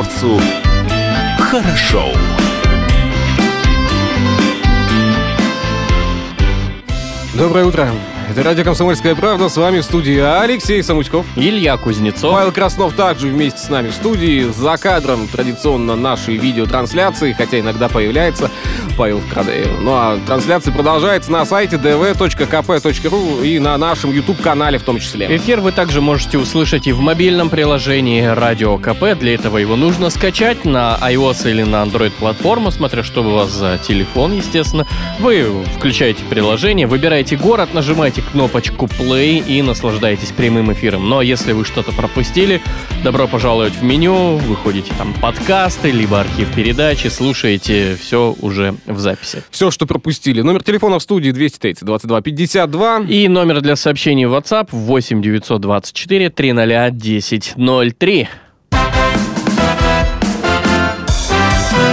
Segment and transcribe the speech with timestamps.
[0.00, 0.40] комсомольцу
[1.38, 2.12] хорошо.
[7.34, 7.88] Доброе утро.
[8.30, 9.48] Это радио «Комсомольская правда».
[9.48, 11.26] С вами в студии Алексей Самучков.
[11.34, 12.32] Илья Кузнецов.
[12.32, 14.48] Павел Краснов также вместе с нами в студии.
[14.52, 18.48] За кадром традиционно наши видеотрансляции, хотя иногда появляется
[18.96, 19.80] Павел Крадеев.
[19.80, 25.26] Ну а трансляция продолжается на сайте dv.kp.ru и на нашем YouTube-канале в том числе.
[25.34, 29.18] Эфир вы также можете услышать и в мобильном приложении Радио КП.
[29.18, 33.50] Для этого его нужно скачать на iOS или на Android платформу, смотря что у вас
[33.50, 34.86] за телефон, естественно.
[35.18, 41.08] Вы включаете приложение, выбираете город, нажимаете кнопочку play и наслаждаетесь прямым эфиром.
[41.08, 42.60] Но если вы что-то пропустили,
[43.02, 49.42] добро пожаловать в меню, выходите там подкасты, либо архив передачи, слушаете все уже в записи.
[49.50, 50.42] Все, что пропустили.
[50.42, 53.00] Номер телефона в студии 230 22 52.
[53.08, 58.28] И номер для сообщений в WhatsApp 8 924 300 1003.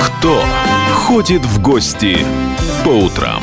[0.04, 0.44] Кто
[0.94, 2.18] ходит в гости
[2.84, 3.42] по утрам?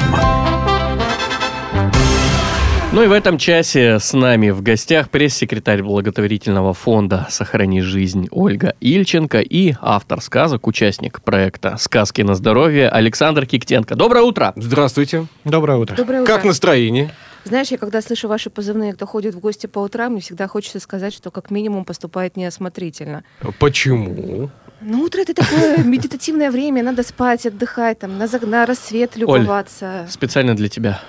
[2.95, 8.77] Ну и в этом часе с нами в гостях пресс-секретарь благотворительного фонда «Сохрани жизнь» Ольга
[8.78, 13.97] Ильченко и автор сказок, участник проекта «Сказки на здоровье» Александр Киктенко.
[13.97, 14.53] Доброе утро!
[14.55, 15.27] Здравствуйте.
[15.42, 15.97] Доброе утро.
[15.97, 16.33] Доброе утро.
[16.33, 17.12] Как настроение?
[17.42, 20.78] Знаешь, я когда слышу ваши позывные, кто ходит в гости по утрам, мне всегда хочется
[20.78, 23.25] сказать, что как минимум поступает неосмотрительно.
[23.59, 24.50] Почему?
[24.81, 30.06] Ну, утро это такое медитативное время, надо спать, отдыхать, там, на, на рассвет любоваться.
[30.09, 31.00] Специально для тебя.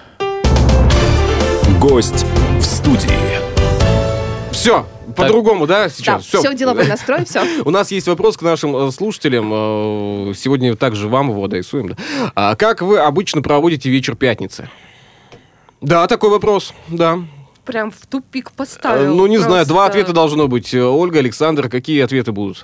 [1.88, 2.25] Гость
[2.58, 3.11] в студии.
[4.52, 6.25] Все, по-другому, да, Да, сейчас?
[6.25, 7.44] все, деловой настрой, все.
[7.64, 9.52] У нас есть вопрос к нашим э, слушателям.
[9.53, 11.89] Э, Сегодня также вам его адресуем.
[11.89, 11.95] Да.
[12.33, 14.67] А как вы обычно проводите вечер пятницы?
[15.80, 17.19] Да, такой вопрос, да.
[17.66, 19.16] Прям в тупик поставил.
[19.16, 20.00] Ну, не знаю, два просто.
[20.00, 20.73] ответа должно быть.
[20.73, 22.63] Э, Ольга, Александр, какие ответы будут?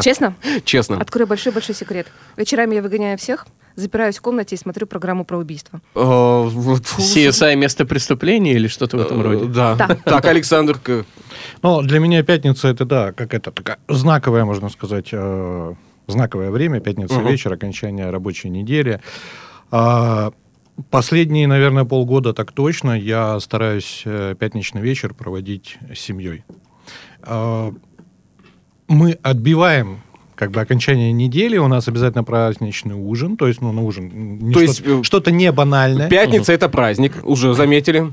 [0.00, 0.36] Честно?
[0.64, 1.00] Честно.
[1.00, 2.06] Открою большой-большой секрет.
[2.36, 5.80] Вечерами я выгоняю всех, запираюсь в комнате и смотрю программу про убийство.
[5.94, 9.44] Э, CSI место преступления или что-то в этом Э, роде?
[9.46, 9.76] Да.
[10.04, 11.04] Так, Александр, к-
[11.62, 15.74] Ну, для меня пятница это, да, как это, такая знаковая, можно сказать, э,
[16.06, 19.00] знаковое время, пятница вечер, окончание рабочей недели.
[19.70, 20.32] А,
[20.88, 24.02] Последние, наверное, полгода так точно я стараюсь
[24.38, 26.42] пятничный вечер проводить с семьей.
[27.22, 27.72] А,
[28.88, 30.00] Мы отбиваем
[30.40, 34.54] как бы окончание недели, у нас обязательно праздничный ужин, то есть, ну, на ужин не
[34.54, 36.08] То что-то, есть, э, что-то не банальное.
[36.08, 38.10] пятница это праздник, уже заметили.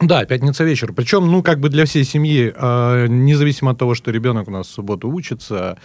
[0.00, 0.92] Да, пятница вечер.
[0.92, 4.66] Причем, ну, как бы для всей семьи, э, независимо от того, что ребенок у нас
[4.68, 5.76] в субботу учится,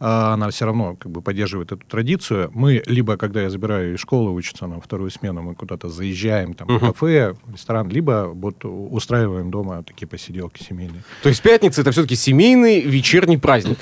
[0.00, 2.50] э, она все равно как бы поддерживает эту традицию.
[2.54, 6.68] Мы либо, когда я забираю из школы учиться на вторую смену, мы куда-то заезжаем, там,
[6.68, 6.86] в Мгм.
[6.92, 11.02] кафе, в ресторан, либо вот устраиваем дома такие посиделки семейные.
[11.22, 13.78] То есть пятница это все-таки семейный вечерний праздник.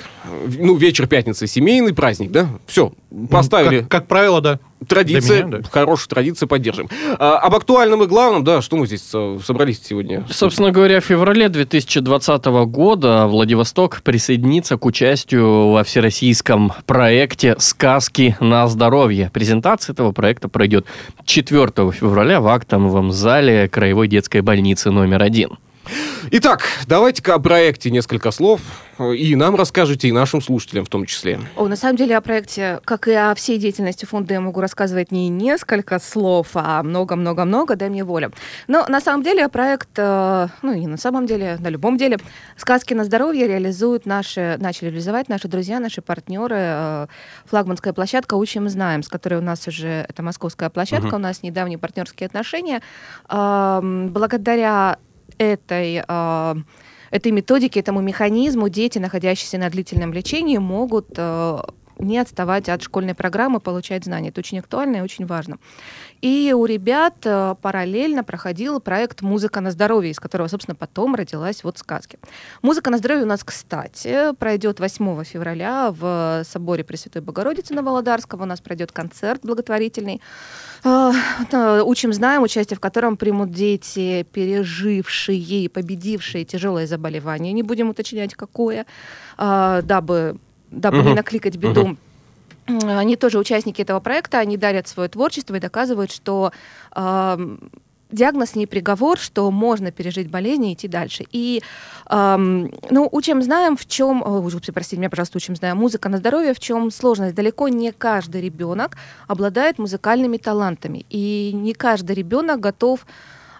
[0.57, 2.47] Ну, вечер пятницы семейный праздник, да?
[2.67, 2.93] Все,
[3.29, 3.77] поставили.
[3.77, 4.59] Ну, Как, как правило, да.
[4.87, 5.69] Традиция, меня, да.
[5.69, 6.89] хорошая традиция, поддержим.
[7.17, 10.25] А, об актуальном и главном, да, что мы здесь э, собрались сегодня?
[10.29, 18.67] Собственно говоря, в феврале 2020 года Владивосток присоединится к участию во всероссийском проекте «Сказки на
[18.67, 19.29] здоровье».
[19.33, 20.85] Презентация этого проекта пройдет
[21.25, 25.57] 4 февраля в актовом зале Краевой детской больницы номер один.
[26.31, 28.61] Итак, давайте-ка о проекте несколько слов.
[28.99, 31.39] э, И нам расскажите, и нашим слушателям в том числе.
[31.55, 35.11] О, на самом деле о проекте, как и о всей деятельности фонда, я могу рассказывать
[35.11, 38.31] не несколько слов, а много-много-много, дай мне волю.
[38.67, 42.17] Но на самом деле проект, э, ну и на самом деле, на любом деле,
[42.57, 47.07] сказки на здоровье реализуют наши, начали реализовать наши друзья, наши партнеры, э,
[47.45, 51.15] флагманская площадка «Учим, знаем», с которой у нас уже, это московская площадка, Мгм.
[51.15, 52.81] у нас недавние партнерские отношения.
[53.29, 54.97] Благодаря
[55.37, 56.55] этой э,
[57.11, 61.57] этой методике, этому механизму дети, находящиеся на длительном лечении, могут э,
[61.99, 64.29] не отставать от школьной программы, получать знания.
[64.29, 65.57] Это очень актуально и очень важно.
[66.21, 71.63] И у ребят э, параллельно проходил проект «Музыка на здоровье», из которого, собственно, потом родилась
[71.63, 72.17] вот сказки.
[72.61, 78.43] «Музыка на здоровье» у нас, кстати, пройдет 8 февраля в соборе Пресвятой Богородицы на Володарского.
[78.43, 80.21] У нас пройдет концерт благотворительный.
[80.83, 81.11] Э,
[81.51, 87.53] э, Учим, знаем, участие в котором примут дети, пережившие и победившие тяжелое заболевание.
[87.53, 88.85] Не будем уточнять, какое,
[89.37, 89.81] э,
[90.71, 91.97] дабы, дабы не накликать беду.
[92.67, 96.51] Они тоже участники этого проекта, они дарят свое творчество и доказывают, что
[96.95, 97.71] эм,
[98.11, 101.25] диагноз не приговор, что можно пережить болезнь и идти дальше.
[101.31, 101.61] И,
[102.09, 106.53] эм, ну, учим знаем, в чем, о, простите меня, пожалуйста, учим знаем, музыка на здоровье,
[106.53, 107.35] в чем сложность.
[107.35, 113.05] Далеко не каждый ребенок обладает музыкальными талантами, и не каждый ребенок готов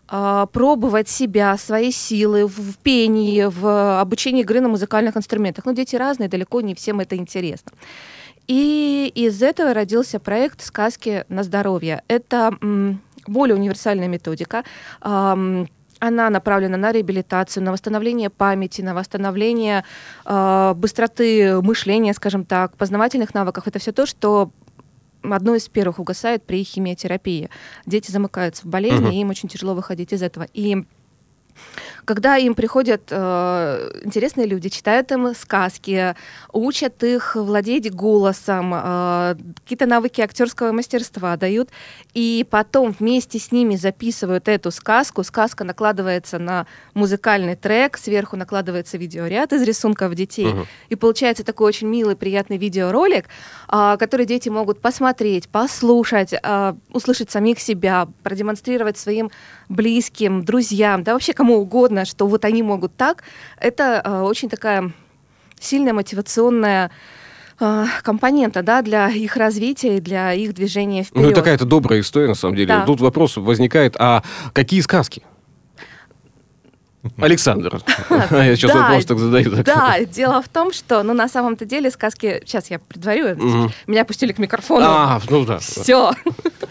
[0.09, 5.65] пробовать себя, свои силы в пении, в обучении игры на музыкальных инструментах.
[5.65, 7.71] Но дети разные, далеко не всем это интересно.
[8.47, 12.01] И из этого родился проект «Сказки на здоровье».
[12.07, 12.57] Это
[13.27, 14.63] более универсальная методика.
[15.01, 19.83] Она направлена на реабилитацию, на восстановление памяти, на восстановление
[20.25, 23.67] э, быстроты мышления, скажем так, познавательных навыков.
[23.67, 24.49] Это все то, что
[25.21, 27.49] одно из первых угасает при химиотерапии.
[27.85, 29.13] Дети замыкаются в болезни, угу.
[29.13, 30.47] и им очень тяжело выходить из этого.
[30.53, 30.83] И
[32.09, 36.15] когда им приходят э, интересные люди, читают им сказки,
[36.51, 41.69] учат их владеть голосом, э, какие-то навыки актерского мастерства дают,
[42.15, 45.23] и потом вместе с ними записывают эту сказку.
[45.23, 46.65] Сказка накладывается на
[46.95, 50.65] музыкальный трек, сверху накладывается видеоряд из рисунков детей, uh-huh.
[50.89, 53.25] и получается такой очень милый, приятный видеоролик,
[53.71, 59.29] э, который дети могут посмотреть, послушать, э, услышать самих себя, продемонстрировать своим
[59.69, 63.23] близким, друзьям, да вообще кому угодно, что вот они могут так,
[63.57, 64.91] это э, очень такая
[65.59, 66.91] сильная мотивационная
[67.59, 71.29] э, компонента да, для их развития и для их движения вперед.
[71.29, 72.67] Ну, такая-то добрая история, на самом деле.
[72.67, 72.85] Да.
[72.85, 74.23] Тут вопрос возникает, а
[74.53, 75.23] какие сказки?
[77.17, 77.81] Александр.
[78.09, 79.51] Я сейчас да, вопрос так задаю.
[79.63, 82.41] Да, дело в том, что, ну, на самом-то деле сказки...
[82.45, 83.69] Сейчас я предварю.
[83.87, 84.85] Меня пустили к микрофону.
[84.85, 85.59] А, ну да.
[85.59, 86.11] Все.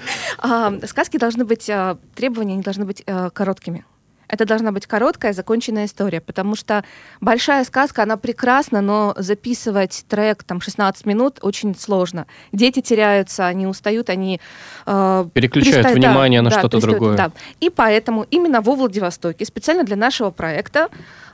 [0.87, 1.69] Сказки должны быть...
[1.69, 3.85] Э, требования не должны быть э, короткими.
[4.29, 6.85] Это должна быть короткая, законченная история, потому что
[7.21, 12.27] большая сказка, она прекрасна, но записывать трек там 16 минут очень сложно.
[12.53, 14.41] Дети теряются, они устают, они...
[14.87, 17.17] Э, Переключают перестают, внимание да, на да, что-то другое.
[17.17, 17.33] Да.
[17.61, 20.89] И поэтому именно во Владивостоке специально для нашего проекта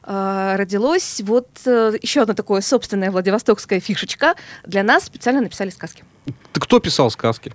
[0.04, 4.34] э, родилось вот э, еще одна такое собственная владивостокская фишечка.
[4.64, 6.04] Для нас специально написали сказки.
[6.52, 7.52] Ты кто писал сказки?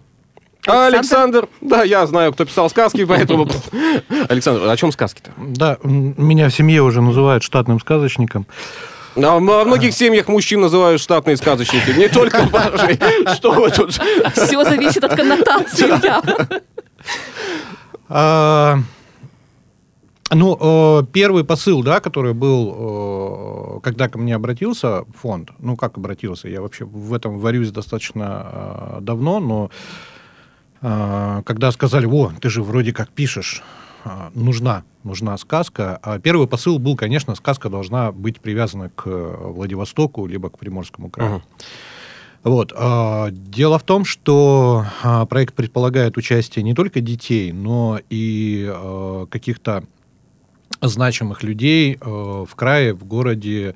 [0.66, 0.98] Александр?
[0.98, 3.48] Александр, да, я знаю, кто писал сказки, поэтому...
[4.30, 5.32] Александр, о чем сказки-то?
[5.38, 8.46] Да, меня в семье уже называют штатным сказочником.
[9.16, 13.00] А во многих семьях мужчин называют штатные сказочники, не только ваши.
[13.36, 13.92] Что вы тут?
[14.34, 15.90] Все зависит от коннотации.
[18.12, 18.80] А,
[20.32, 26.62] ну, первый посыл, да, который был, когда ко мне обратился фонд, ну, как обратился, я
[26.62, 29.70] вообще в этом варюсь достаточно а, давно, но
[30.82, 33.64] когда сказали, о, ты же вроде как пишешь,
[34.06, 36.00] а, нужна, нужна сказка.
[36.02, 41.36] А первый посыл был, конечно, сказка должна быть привязана к Владивостоку, либо к Приморскому краю.
[41.36, 41.42] Uh-huh.
[42.42, 42.74] Вот.
[43.34, 44.86] Дело в том, что
[45.30, 48.74] проект предполагает участие не только детей, но и
[49.30, 49.84] каких-то
[50.82, 53.76] значимых людей в крае, в городе,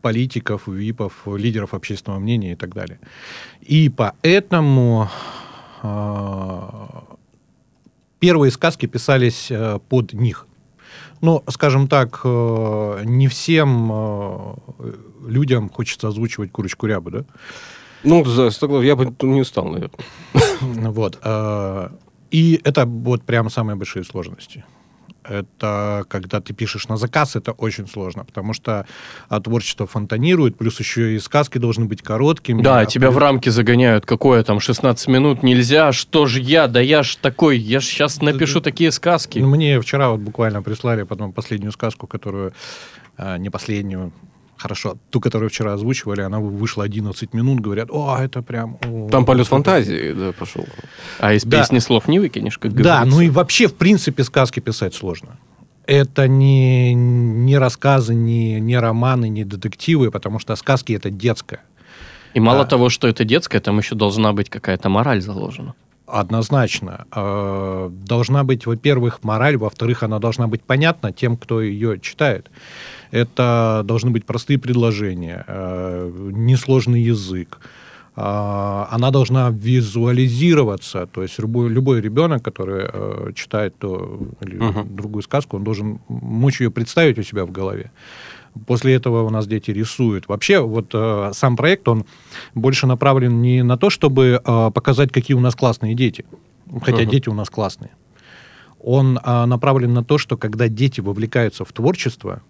[0.00, 2.98] политиков, ВИПов, лидеров общественного мнения и так далее.
[3.60, 5.10] И поэтому
[5.82, 7.04] а,
[8.18, 10.46] первые сказки писались э, под них.
[11.20, 14.54] Ну, скажем так, э, не всем э,
[15.26, 17.24] людям хочется озвучивать курочку рябу, да?
[18.04, 18.24] Ну,
[18.82, 20.90] я бы не стал, наверное.
[20.90, 21.18] Вот.
[22.30, 24.64] И это вот прям самые большие сложности
[25.30, 28.86] это когда ты пишешь на заказ, это очень сложно, потому что
[29.28, 32.62] а, творчество фонтанирует, плюс еще и сказки должны быть короткими.
[32.62, 33.16] Да, а тебя плюс...
[33.16, 35.42] в рамки загоняют, какое там 16 минут?
[35.42, 39.38] Нельзя, что же я, да я ж такой, я ж сейчас напишу такие сказки.
[39.38, 42.52] Мне вчера вот буквально прислали потом последнюю сказку, которую,
[43.16, 44.12] а, не последнюю,
[44.60, 48.78] хорошо, ту, которую вчера озвучивали, она вышла 11 минут, говорят, о, это прям...
[48.86, 50.66] О, Там полет фантазии, да, пошел.
[51.18, 51.58] А из да.
[51.58, 53.00] песни слов не выкинешь, как говорится.
[53.00, 55.38] Да, ну и вообще, в принципе, сказки писать сложно.
[55.86, 61.60] Это не, не рассказы, не, не романы, не детективы, потому что сказки— это детское.
[62.34, 65.74] И мало а, того, что это детское, там еще должна быть какая-то мораль заложена.
[66.06, 67.06] Однозначно.
[67.10, 72.50] А, должна быть, во-первых, мораль, во-вторых, она должна быть понятна тем, кто ее читает.
[73.10, 77.58] Это должны быть простые предложения, э, несложный язык.
[78.16, 84.94] А, она должна визуализироваться, то есть любой, любой ребенок, который э, читает то, или uh-huh.
[84.94, 87.92] другую сказку, он должен мочь ее представить у себя в голове.
[88.66, 90.28] После этого у нас дети рисуют.
[90.28, 92.04] Вообще, вот э, сам проект, он
[92.54, 96.24] больше направлен не на то, чтобы э, показать, какие у нас классные дети,
[96.82, 97.10] хотя uh-huh.
[97.10, 97.92] дети у нас классные.
[98.80, 102.42] Он э, направлен на то, что когда дети вовлекаются в творчество,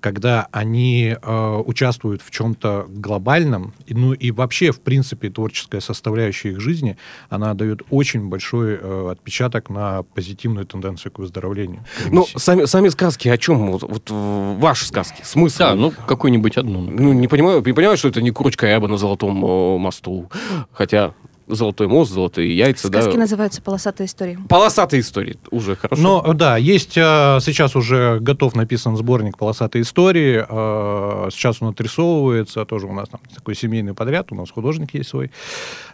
[0.00, 6.50] когда они э, участвуют в чем-то глобальном, и, ну и вообще, в принципе, творческая составляющая
[6.50, 6.96] их жизни,
[7.28, 11.84] она дает очень большой э, отпечаток на позитивную тенденцию к выздоровлению.
[12.10, 13.72] Ну, сами, сами сказки о чем?
[13.72, 15.58] Вот, вот ваши сказки, смысл?
[15.58, 16.80] Да, ну, какую-нибудь одну.
[16.80, 20.30] Ну, не понимаю, не понимаю, что это не курочка Яба на Золотом э, мосту,
[20.72, 21.14] хотя
[21.48, 23.18] Золотой мост, золотые яйца, Сказки да.
[23.18, 24.38] называются «Полосатые истории».
[24.48, 26.02] Полосатые истории, уже хорошо.
[26.02, 30.44] Но да, есть э, сейчас уже готов написан сборник полосатой истории.
[30.46, 35.08] э, Сейчас он отрисовывается, тоже у нас там такой семейный подряд, у нас художник есть
[35.08, 35.30] свой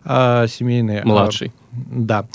[0.04, 1.04] э, семейный.
[1.04, 1.52] Младший.
[1.72, 2.26] Да.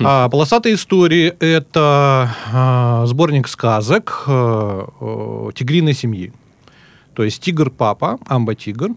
[0.00, 6.32] А, полосатые истории это а, сборник сказок тигриной семьи.
[7.14, 8.94] То есть тигр папа, амба тигр, а,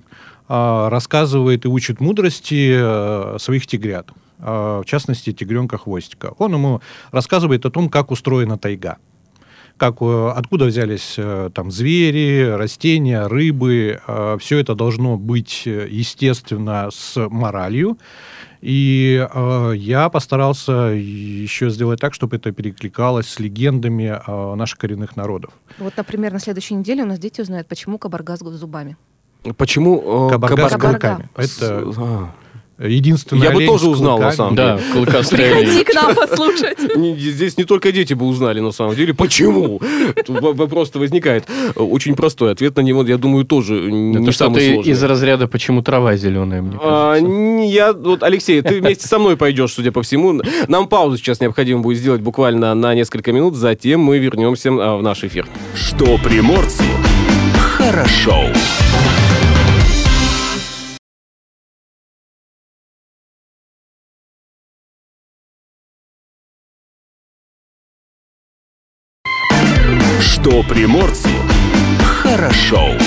[0.89, 4.09] рассказывает и учит мудрости э, своих тигрят.
[4.39, 6.33] А, в частности, тигренка хвостика.
[6.37, 6.81] Он ему
[7.11, 8.97] рассказывает о том, как устроена тайга
[9.77, 13.99] как, э, откуда взялись э, там звери, растения, рыбы.
[14.39, 17.97] Все это должно быть, естественно, с моралью.
[18.61, 25.15] И э, я постарался еще сделать так, чтобы это перекликалось с легендами э, наших коренных
[25.15, 25.51] народов.
[25.79, 28.97] Вот, например, на следующей неделе у нас дети узнают, почему кабарга с зубами.
[29.57, 31.29] Почему э, Кабарга с клыками.
[31.35, 32.29] Это А.
[32.77, 33.43] единственное.
[33.43, 36.77] Я бы тоже узнал, на самом Да, клыкастая Приходи к нам послушать.
[37.17, 39.13] Здесь не только дети бы узнали, на самом деле.
[39.15, 39.81] Почему?
[40.27, 41.47] Вопрос-то возникает.
[41.75, 42.51] Очень простой.
[42.51, 44.91] Ответ на него, я думаю, тоже не самый сложный.
[44.91, 47.31] из разряда «Почему трава зеленая?» мне А, кажется.
[47.67, 50.39] я, вот, Алексей, ты вместе со мной пойдешь, судя по всему.
[50.67, 55.03] Нам паузу сейчас необходимо будет сделать буквально на несколько минут, затем мы вернемся а, в
[55.03, 55.47] наш эфир.
[55.75, 56.83] Что приморцу
[57.77, 58.47] хорошо.
[70.19, 71.29] Что приморцу
[72.03, 72.97] хорошо.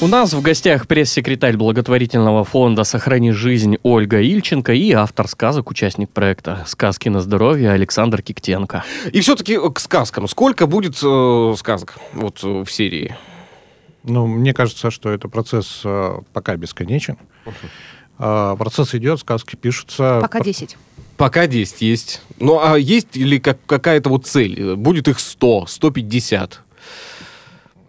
[0.00, 6.10] У нас в гостях пресс-секретарь благотворительного фонда «Сохрани жизнь» Ольга Ильченко и автор сказок, участник
[6.10, 8.84] проекта «Сказки на здоровье» Александр Киктенко.
[9.12, 10.26] И все-таки к сказкам.
[10.26, 13.14] Сколько будет э, сказок вот э, в серии?
[14.02, 17.16] Ну, мне кажется, что это процесс э, пока бесконечен.
[18.18, 20.18] А, процесс идет, сказки пишутся.
[20.20, 20.76] Пока 10.
[21.16, 22.20] Пока 10 есть.
[22.40, 24.74] Ну, а есть ли как, какая-то вот цель?
[24.74, 26.63] Будет их 100, 150?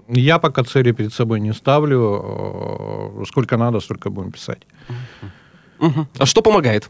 [0.07, 3.21] Я пока цели перед собой не ставлю.
[3.21, 4.61] Э, Сколько надо, столько будем писать.
[6.17, 6.89] А что помогает?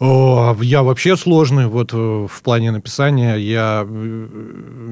[0.00, 3.34] О, я вообще сложный вот э, в плане написания.
[3.36, 4.26] Я э,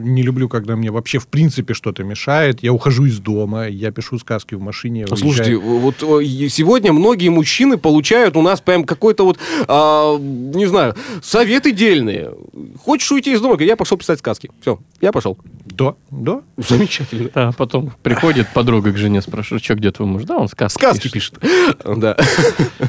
[0.04, 2.62] не люблю, когда мне вообще в принципе что-то мешает.
[2.62, 5.06] Я ухожу из дома, я пишу сказки в машине.
[5.06, 5.78] Слушайте, уезжаю.
[5.78, 5.94] вот
[6.52, 12.34] сегодня многие мужчины получают у нас прям какой-то вот, а, не знаю, советы дельные.
[12.84, 13.56] Хочешь уйти из дома?
[13.62, 14.50] Я пошел писать сказки.
[14.60, 15.38] Все, я пошел.
[15.78, 16.40] Да, да.
[16.56, 17.30] Замечательно.
[17.34, 20.24] А потом приходит подруга к жене, спрашивает, что, где твой муж?
[20.24, 21.38] Да, он сказки, Сказки пишет.
[21.96, 22.16] Да.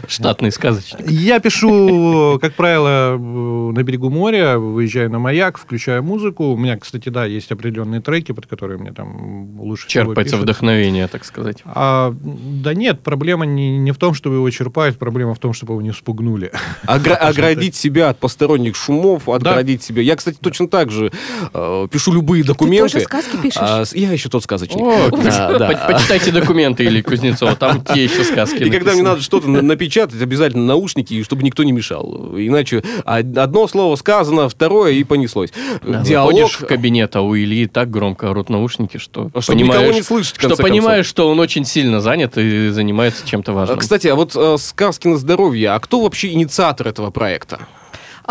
[0.07, 1.07] Штатный сказочник.
[1.09, 6.45] Я пишу, как правило, на берегу моря, выезжаю на маяк, включаю музыку.
[6.45, 11.25] У меня, кстати, да, есть определенные треки, под которые мне там лучше Черпается вдохновение, так
[11.25, 11.57] сказать.
[11.65, 15.73] А, да нет, проблема не, не в том, чтобы его черпать, проблема в том, чтобы
[15.73, 16.51] его не спугнули.
[16.85, 20.01] Огра- оградить себя от посторонних шумов, отгородить себя.
[20.01, 21.11] Я, кстати, точно так же
[21.53, 23.07] э, пишу любые Ты документы.
[23.09, 23.61] тоже сказки пишешь?
[23.61, 24.81] А, я еще тот сказочник.
[24.81, 25.67] О, Да, да.
[25.71, 29.03] по- Почитайте документы или Кузнецова, там те еще сказки И когда мне написаны.
[29.09, 32.33] надо что-то на- напечатать, обязательно наушники, чтобы никто не мешал.
[32.37, 35.49] Иначе од- одно слово сказано, второе и понеслось.
[35.83, 36.33] Да, Диалог.
[36.33, 40.01] Выходишь в кабинет, а у Ильи так громко орут наушники, что Чтобы никого понимаешь, не
[40.03, 43.79] слышать, что понимаешь, что он очень сильно занят и занимается чем-то А, важным.
[43.79, 45.71] Кстати, а вот э, сказки на здоровье.
[45.71, 47.59] А кто вообще инициатор этого проекта?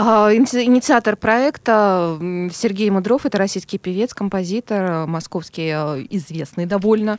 [0.01, 2.17] А, иници- Инициатор проекта
[2.53, 7.19] Сергей Мудров, это российский певец, композитор, московский, э, известный довольно.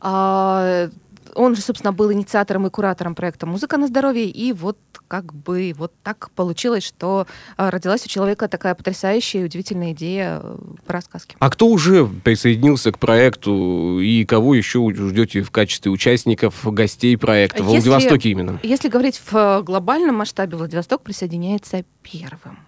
[0.00, 0.88] А,
[1.34, 5.74] Он же, собственно, был инициатором и куратором проекта «Музыка на здоровье», и вот как бы
[5.76, 11.00] вот так получилось, что э, родилась у человека такая потрясающая и удивительная идея э, про
[11.00, 11.36] сказки.
[11.38, 17.62] А кто уже присоединился к проекту и кого еще ждете в качестве участников, гостей проекта?
[17.62, 18.60] В Если- Владивостоке именно.
[18.62, 22.58] Если говорить в э, глобальном масштабе, Владивосток присоединяется первым.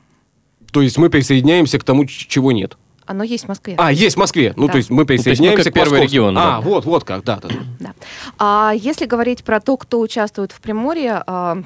[0.72, 2.78] То есть мы присоединяемся к тому, чего нет.
[3.06, 3.74] Оно есть в Москве.
[3.78, 4.52] А, есть в Москве.
[4.56, 4.72] Ну, Да.
[4.72, 6.60] то есть мы то есть мы присоединяемся как к первый регион, А, да.
[6.60, 7.48] вот, вот как, да, да.
[7.80, 7.94] да.
[8.38, 11.62] А если говорить про то, кто участвует в Приморье, а,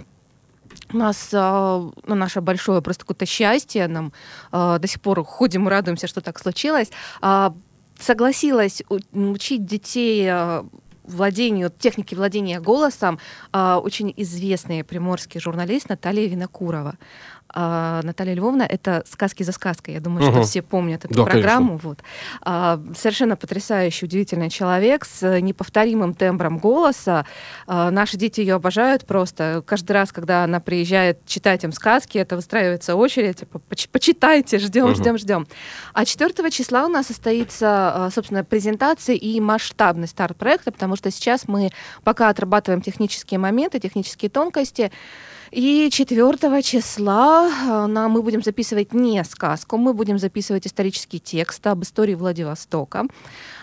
[0.92, 4.12] у нас а, ну, наше большое просто какое-то счастье, нам
[4.52, 6.90] а, до сих пор ходим и радуемся, что так случилось,
[7.20, 7.52] а,
[7.98, 10.64] согласилась учить детей а,
[11.04, 13.18] владению, технике владения голосом
[13.52, 16.94] а, очень известный приморский журналист Наталья Винокурова.
[17.58, 19.94] А, Наталья Львовна— это «Сказки за сказкой».
[19.94, 20.32] Я думаю, Мгм.
[20.34, 21.78] что все помнят эту Да, программу.
[21.82, 22.00] Вот.
[22.42, 27.24] А, совершенно потрясающий, удивительный человек с неповторимым тембром голоса.
[27.66, 29.62] А, наши дети ее обожают просто.
[29.66, 34.88] Каждый раз, когда она приезжает читать им сказки, это выстраивается очередь, типа, «Поч- почитайте, ждем,
[34.88, 34.94] Мгм.
[34.96, 35.46] ждем, ждем.
[35.94, 37.68] А 4 числа у нас состоится,
[38.06, 41.70] а, собственно, презентация и масштабный старт проекта, потому что сейчас мы
[42.04, 44.92] пока отрабатываем технические моменты, технические тонкости.
[45.52, 51.66] И 4 числа э, нам мы будем записывать не сказку, мы будем записывать исторический текст
[51.66, 53.06] об истории Владивостока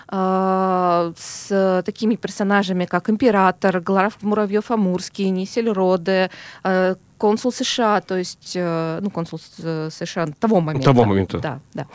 [0.10, 6.30] э, с такими персонажами, как император, Глараф Муравьев-Амурский, Нисельроде,
[6.64, 10.86] э, консул США, то есть, ну, консул США того момента.
[10.86, 11.40] Того момента.
[11.40, 11.86] Да, да.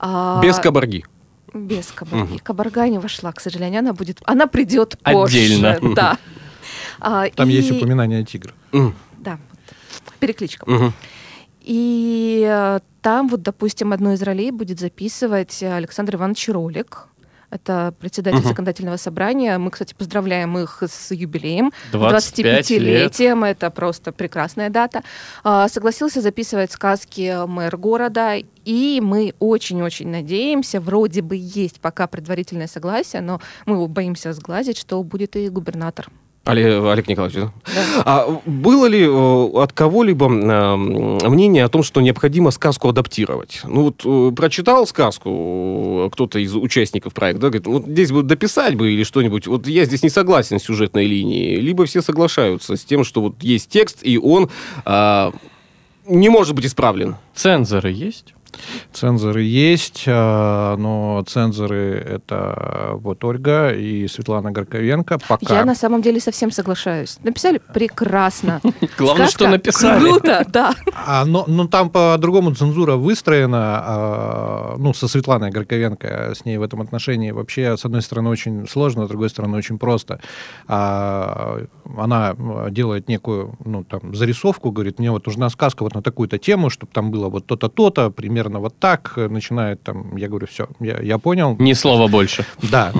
[0.00, 1.04] А, Без кабарги.
[1.54, 2.38] без кабарги.
[2.38, 3.78] Кабарга не вошла, к сожалению.
[3.80, 5.38] Она будет, она придет позже.
[5.38, 5.78] Отдельно.
[5.94, 6.18] Да.
[7.04, 8.52] А, Там и- есть упоминание тигра.
[8.72, 10.68] М, Да, вот, перекличка.
[10.70, 10.92] мгм.
[11.60, 17.06] И э, там вот, допустим, одну из ролей будет записывать Александр Иванович Ролик.
[17.50, 18.48] Это председатель Мгм.
[18.48, 19.58] законодательного собрания.
[19.58, 21.70] Мы, кстати, поздравляем их с юбилеем.
[21.92, 23.12] 25 лет.
[23.12, 23.44] 25-летием.
[23.44, 25.02] Это просто прекрасная дата.
[25.44, 28.36] А, Согласился записывать сказки мэр города.
[28.64, 35.02] И мы очень-очень надеемся, вроде бы есть пока предварительное согласие, но мы боимся сглазить, что
[35.02, 36.08] будет и губернатор.
[36.44, 37.52] Олег, Олег Николаевич, да?
[38.04, 40.76] А было ли э, от кого-либо э,
[41.28, 43.60] мнение о том, что необходимо сказку адаптировать?
[43.64, 48.74] Ну вот э, прочитал сказку кто-то из участников проекта, да, говорит, вот здесь бы дописать
[48.74, 49.46] бы или что-нибудь.
[49.46, 51.60] Вот я здесь не согласен с сюжетной линией.
[51.60, 54.50] Либо все соглашаются с тем, что вот есть текст, и он
[54.84, 55.32] а,
[56.06, 57.16] не может быть исправлен.
[57.34, 58.34] Цензоры есть?
[58.92, 65.18] Цензоры есть, а, но цензоры это вот Ольга и Светлана Горковенко.
[65.28, 65.54] Пока.
[65.54, 67.18] Я на самом деле совсем соглашаюсь.
[67.22, 68.60] Написали прекрасно.
[68.98, 70.00] Главное, что написали.
[70.00, 70.74] Круто, да.
[71.06, 73.82] А, но, но там по-другому цензура выстроена.
[73.84, 78.68] а, ну, со Светланой Горковенко, с ней в этом отношении вообще, с одной стороны, очень
[78.68, 80.20] сложно, с другой стороны, очень просто.
[80.66, 82.36] Она
[82.70, 86.92] делает некую, ну, там, зарисовку, говорит, мне вот нужна сказка вот на такую-то тему, чтобы
[86.92, 88.10] там было вот то-то, то-то,
[88.42, 89.14] примерно вот так.
[89.16, 91.56] Начинает там, я говорю, все, я, я понял.
[91.58, 92.44] Ни слова больше.
[92.70, 92.92] Да.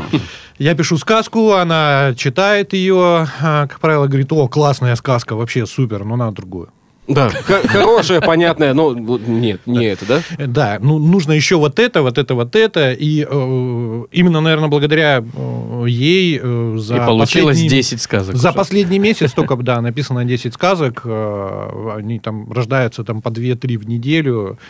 [0.59, 6.05] Я пишу сказку, она читает ее, а, как правило, говорит, о, классная сказка, вообще супер,
[6.05, 6.69] но надо другую.
[7.09, 7.31] Да,
[7.67, 10.23] хорошая, понятная, но вот нет, не это, да?
[10.39, 12.93] Э, Да, ну нужно еще вот это, вот это, вот это.
[12.93, 18.37] И э, именно, наверное, благодаря э, ей э, за И получилось последний- 10 сказок.
[18.37, 18.57] За уже.
[18.57, 21.03] последний месяц только, да, написано 10 сказок.
[21.05, 24.63] э, Они там рождаются там по 2-3 в неделю, э,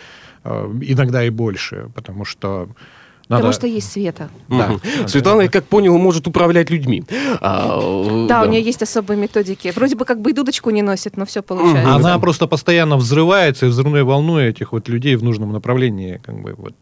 [0.44, 2.68] иногда и больше, потому что
[3.32, 3.44] надо...
[3.44, 4.28] Потому что есть Света.
[4.48, 4.68] Да.
[4.68, 5.08] Мгм.
[5.08, 7.02] Светлана, я как понял, может управлять людьми.
[7.40, 9.72] А, э, Да, у нее есть особые методики.
[9.74, 11.94] Вроде бы как бы и дудочку не носит, но все получается.
[11.94, 16.54] Она просто постоянно взрывается и взрывной волной этих вот людей в нужном направлении как бы
[16.58, 16.74] вот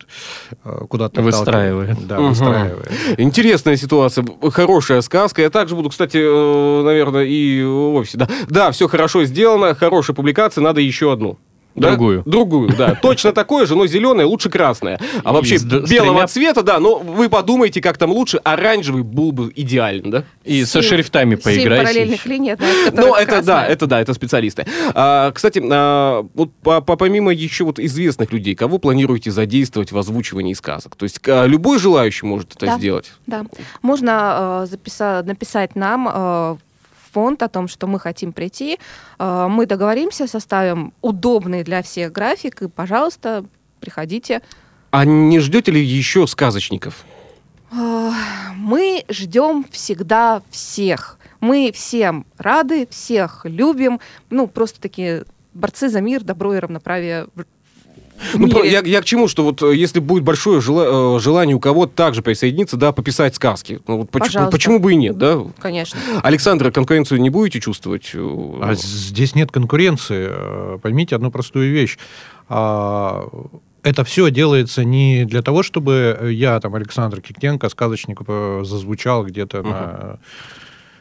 [0.64, 2.04] э, куда-то Выстраивает.
[2.06, 2.30] Да, Мгм.
[2.30, 2.90] выстраивает.
[3.18, 5.42] Интересная ситуация, хорошая сказка.
[5.42, 8.18] Я также буду, кстати, э, наверное, и в офисе.
[8.18, 11.38] Да, да все хорошо сделано, хорошая публикация, надо еще одну.
[11.76, 11.90] Да?
[11.90, 12.22] Другую.
[12.26, 12.94] Другую, да.
[13.02, 14.98] Точно такое же, но зеленое, лучше красное.
[15.22, 18.38] А вообще с с белого тремя- цвета, да, но вы подумайте, как там лучше.
[18.38, 20.24] Оранжевый был бы идеально, да?
[20.44, 21.85] И со Семь- шрифтами Семь поиграйте.
[21.85, 24.66] параллельных линий, одна из Ну, это да, это да, это специалисты.
[24.94, 29.98] А, кстати, а, вот по- по- помимо еще вот известных людей, кого планируете задействовать в
[29.98, 30.96] озвучивании сказок?
[30.96, 32.78] То есть а, любой желающий может это Да.
[32.78, 33.12] сделать?
[33.26, 33.44] Да.
[33.83, 36.56] Можно э, записа- написать нам э,
[37.12, 38.78] фонд о том, что мы хотим прийти.
[39.18, 43.44] Э, мы договоримся, составим удобный для всех график, и, пожалуйста,
[43.80, 44.42] приходите.
[44.90, 47.04] А не ждете ли еще сказочников?
[47.72, 48.10] Э,
[48.56, 51.18] Мы ждем всегда всех.
[51.40, 54.00] Мы всем рады, всех любим.
[54.28, 57.26] Ну, просто такие борцы за мир, добро и равноправие
[58.35, 61.56] Ну, про- я, я к чему, что вот э, если будет большое жела- э, желание
[61.56, 64.50] у кого-то также присоединиться, да, пописать сказки, ну, вот поч- Пожалуйста.
[64.52, 65.40] почему бы и нет, да?
[65.59, 65.98] Конечно.
[66.22, 68.11] Александра, конкуренцию не будете чувствовать?
[68.14, 68.18] э,
[68.62, 70.30] А здесь нет конкуренции.
[70.78, 71.98] Поймите одну простую вещь.
[72.48, 73.26] А,
[73.83, 78.20] Это все делается не для того, чтобы я, там, Александр Киктенко, сказочник,
[78.62, 80.18] зазвучал где-то на,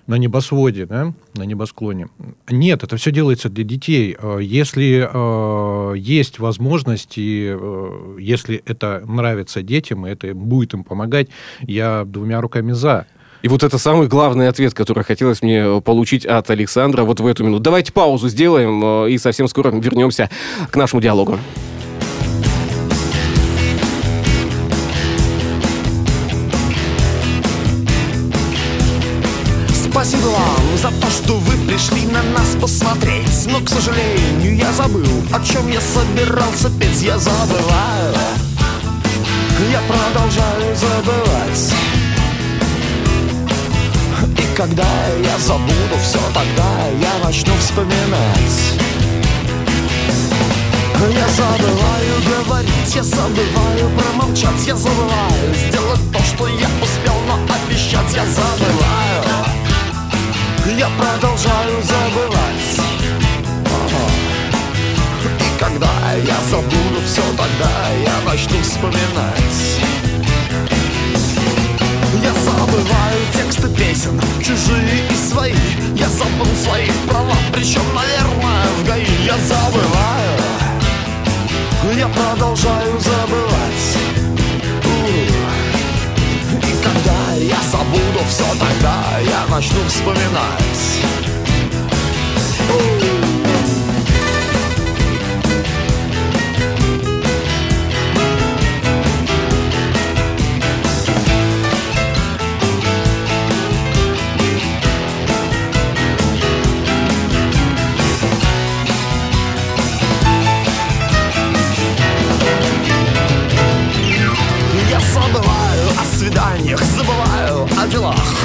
[0.10, 2.08] на небосводе, да, на небосклоне.
[2.50, 4.18] Нет, это все делается для детей.
[4.20, 10.84] Э, Если э, есть возможность, и э, если это нравится детям, и это будет им
[10.84, 11.28] помогать,
[11.62, 13.06] я двумя руками за.
[13.44, 17.28] И вот это самый главный ответ, который хотелось мне э, получить от Александра вот в
[17.28, 17.62] эту минуту.
[17.62, 20.32] Давайте паузу сделаем э, и совсем скоро вернемся
[20.72, 21.38] к нашему диалогу.
[30.02, 33.48] Спасибо вам за то, что вы пришли на нас посмотреть.
[33.48, 37.02] Но, к сожалению, я забыл, о чем я собирался петь.
[37.02, 38.16] Я забываю,
[39.70, 41.74] я продолжаю забывать.
[44.38, 44.88] И когда
[45.22, 48.80] я забуду все, тогда я начну вспоминать.
[51.12, 58.14] Я забываю говорить, я забываю промолчать Я забываю сделать то, что я успел, но обещать
[58.14, 59.39] я забываю
[60.78, 62.80] Я продолжаю забывать.
[65.40, 69.80] И когда я забуду все, тогда я начну вспоминать.
[72.22, 75.54] Я забываю тексты песен, чужие и свои.
[75.96, 79.26] Я забыл свои права, причем, наверное, в ГАИ.
[79.26, 80.40] Я забываю,
[81.98, 83.59] я продолжаю забывать
[88.28, 91.19] все, тогда я начну вспоминать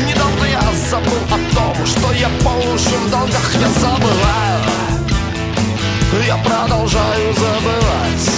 [0.07, 4.65] Недавно я забыл о том, что я по уши в долгах Я забываю,
[6.27, 8.31] я продолжаю забывать.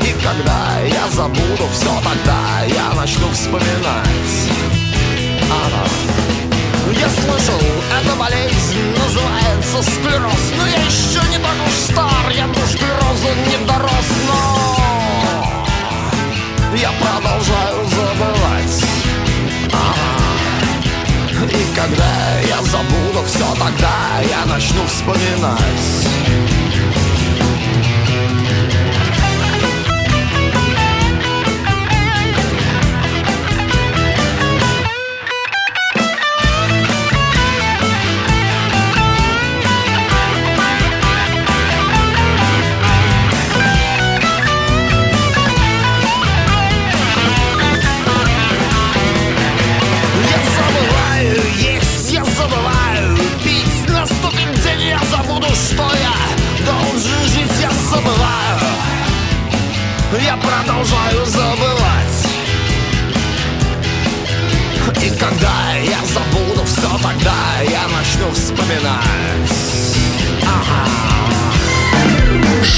[0.00, 4.34] И когда я забуду все, тогда я начну вспоминать.
[5.50, 5.88] Ага.
[7.00, 7.60] Я слышал,
[8.00, 13.66] эта болезнь называется склероз Но я еще не так уж стар, я до склероза не
[13.66, 14.73] дорос Но
[23.64, 26.06] тогда я начну вспоминать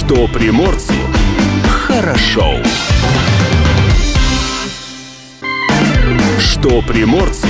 [0.06, 0.94] Что приморцу
[1.68, 2.62] хорошо.
[6.38, 7.48] Что приморцу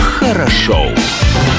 [0.00, 0.86] хорошо.
[0.86, 1.53] У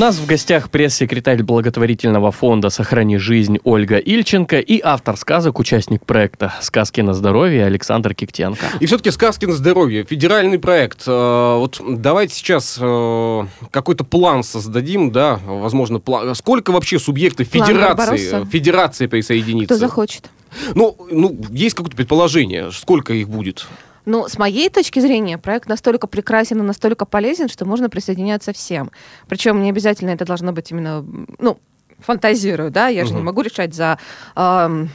[0.00, 6.54] нас в гостях пресс-секретарь благотворительного фонда «Сохрани жизнь» Ольга Ильченко и автор сказок, участник проекта
[6.62, 8.64] «Сказки на здоровье» Александр Киктенко.
[8.80, 11.02] И все-таки сказки на здоровье, федеральный проект.
[11.06, 16.34] Э, Вот давайте сейчас э, какой-то план создадим, да, возможно, план.
[16.34, 19.74] Сколько вообще субъектов федерации, федерации присоединится?
[19.74, 20.30] Кто захочет.
[20.74, 23.66] Ну, ну, есть какое-то предположение, сколько их будет?
[24.06, 28.90] Ну, с моей точки зрения, проект настолько прекрасен и настолько полезен, что можно присоединяться всем.
[29.28, 31.04] Причем не обязательно это должно быть именно,
[31.38, 31.58] ну,
[31.98, 33.98] фантазирую, да, я же не могу решать за
[34.34, 34.88] эм,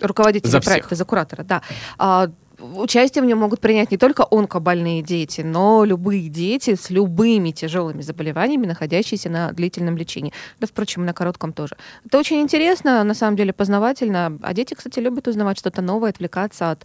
[0.00, 0.72] руководителя За всех.
[0.72, 1.62] проекта, за куратора, да.
[1.98, 2.28] А,
[2.60, 8.02] Участие в нем могут принять не только онкобольные дети, но любые дети с любыми тяжелыми
[8.02, 10.32] заболеваниями, находящиеся на длительном лечении.
[10.58, 11.76] Да, впрочем, на коротком тоже.
[12.04, 14.36] Это очень интересно, на самом деле познавательно.
[14.42, 16.84] А дети, кстати, любят узнавать что-то новое, отвлекаться от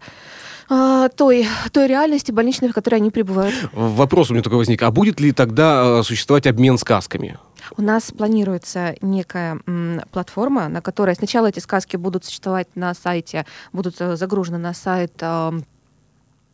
[0.70, 3.56] а, той, той реальности больничной, в которой они пребывают.
[3.74, 4.82] Вопрос у меня такой возник.
[4.84, 7.38] А будет ли тогда э, существовать обмен сказками?
[7.78, 13.46] У нас планируется некая м, платформа, на которой сначала эти сказки будут существовать на сайте,
[13.72, 15.66] будут э, загружены на сайт м,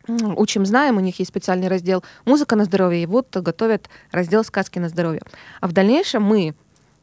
[0.08, 4.78] Учим, знаем, у них есть специальный раздел «Музыка на здоровье», и вот готовят раздел «Сказки
[4.78, 5.22] на здоровье».
[5.60, 6.54] А в дальнейшем мы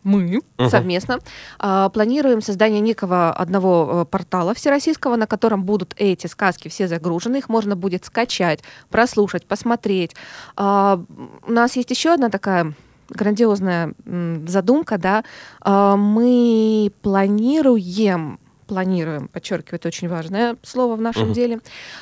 [0.08, 0.70] мы Мгм.
[0.70, 1.20] совместно
[1.60, 7.38] а, планируем создание некого одного э, портала всероссийского, на котором будут эти сказки все загружены,
[7.38, 10.16] их можно будет скачать, прослушать, посмотреть.
[10.56, 11.00] А,
[11.48, 12.74] у нас есть еще одна такая
[13.10, 15.24] грандиозная м, задумка, да,
[15.62, 21.34] А, мы планируем планируем, подчеркиваю, это очень важное слово в нашем Мгм.
[21.34, 21.60] деле,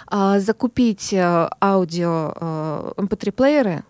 [0.08, 3.84] а, закупить э, аудио э, MP3-плееры,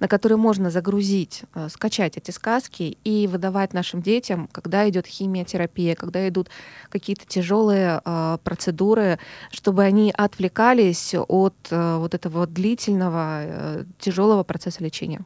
[0.00, 5.94] на которые можно загрузить, э, скачать эти сказки и выдавать нашим детям, когда идет химиотерапия,
[5.94, 6.48] когда идут
[6.88, 9.18] какие-то тяжелые э, процедуры,
[9.50, 15.20] чтобы они отвлекались от э, вот этого длительного тяжелого процесса лечения.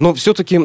[0.00, 0.58] Но все-таки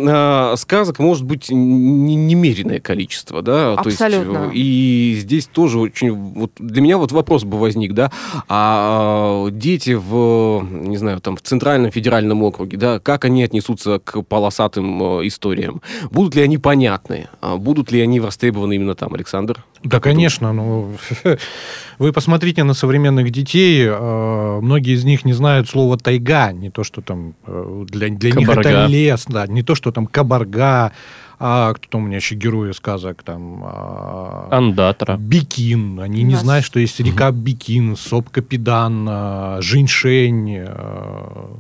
[0.58, 3.76] сказок может быть не- немеренное количество, да?
[3.76, 4.50] То есть, Абсолютно.
[4.50, 6.12] э, и здесь тоже очень...
[6.12, 8.12] Вот для меня вот вопрос бы возник, да?
[8.48, 14.00] А э, дети в, не знаю, там, в Центральном федеральном округе, да, как они отнесутся
[14.00, 15.82] к полосатым э, историям?
[16.12, 17.28] Будут ли они понятны?
[17.42, 19.64] А Будут ли они востребованы именно там, Александр?
[19.84, 20.52] Да, конечно.
[20.52, 20.94] Ну,
[22.00, 23.86] вы посмотрите на современных детей.
[23.88, 28.32] э, Многие из них не знают слова тайга, не то, что там э, для, для
[28.32, 30.92] них это лес, да, не то, что там кабарга,
[31.40, 33.62] а кто там у меня еще герои сказок, там...
[33.64, 35.16] а, Андатра.
[35.18, 36.00] Бикин.
[36.00, 40.66] Они не знают, что есть река Бикин, сопка Педан, а, Женьшень.
[40.68, 41.60] а,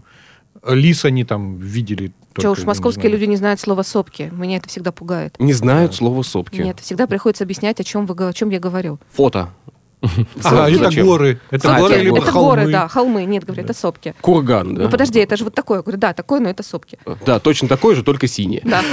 [0.67, 2.11] Лис они там видели.
[2.33, 4.29] Только, уж, московские люди не знают слова «сопки».
[4.33, 5.35] Меня это всегда пугает.
[5.39, 6.61] Не знают слова сопки.
[6.61, 8.99] Нет, всегда приходится объяснять, о чем, вы, о чем я говорю.
[9.11, 9.49] Фото.
[10.43, 11.05] Ага, это Зачем?
[11.05, 11.39] горы.
[11.49, 11.81] Это Сопки.
[11.81, 12.49] горы Это либо это холмы.
[12.49, 13.25] горы, да, холмы.
[13.25, 14.15] Нет, говорю, это сопки.
[14.21, 14.83] Курган, да?
[14.83, 15.79] Ну подожди, это же вот такое.
[15.79, 16.97] Я говорю, да, такое, но это сопки.
[17.25, 18.61] Да, точно такой же, только синий.
[18.63, 18.81] Да.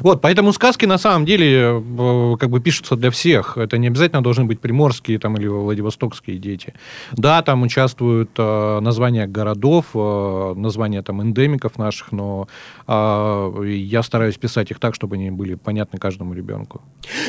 [0.00, 3.56] Вот, поэтому сказки на самом деле э, как бы пишутся для всех.
[3.58, 6.74] Это не обязательно должны быть приморские там, или владивостокские дети.
[7.12, 12.48] Да, там участвуют э, названия городов, э, названия там эндемиков наших, но
[12.86, 16.80] э, я стараюсь писать их так, чтобы они были понятны каждому ребенку.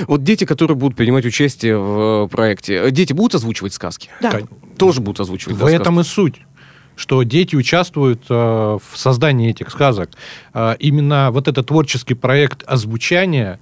[0.07, 4.09] Вот дети, которые будут принимать участие в проекте, э, дети будут озвучивать сказки?
[4.21, 4.41] Да.
[4.77, 6.41] Тоже будут озвучивать В да, этом и суть
[6.97, 10.11] что дети участвуют э, в создании этих сказок.
[10.53, 13.59] Э, именно вот этот творческий проект озвучания,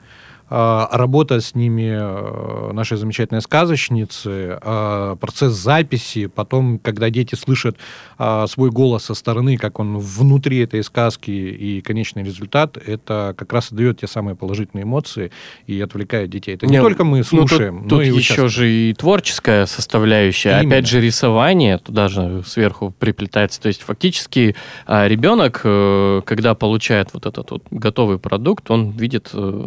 [0.50, 7.78] работа с ними э, нашей замечательной сказочницы, э, процесс записи, потом, когда дети слышат
[8.18, 13.54] э, свой голос со стороны, как он внутри этой сказки и конечный результат, это как
[13.54, 15.32] раз и дает те самые положительные эмоции
[15.68, 16.56] и отвлекает детей.
[16.56, 19.66] Это не, Не, только мы Ну, слушаем, тут, но тут и еще же и творческая
[19.66, 20.60] составляющая.
[20.62, 20.76] Именно.
[20.76, 23.62] Опять же, рисование туда же сверху приплетается.
[23.62, 29.30] То есть, фактически, а, ребенок, э, когда получает вот этот вот готовый продукт, он видит
[29.34, 29.64] э,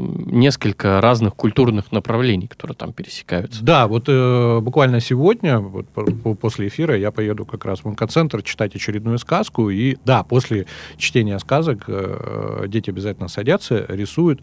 [0.73, 3.63] несколько разных культурных направлений, которые там пересекаются.
[3.63, 7.87] Да, вот э, буквально сегодня, вот, по- по- после эфира, я поеду как раз в
[7.89, 9.69] онкоцентр читать очередную сказку.
[9.71, 14.41] И да, после чтения сказок э, дети обязательно садятся, рисуют.